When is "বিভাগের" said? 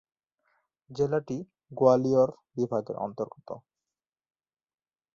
2.55-2.95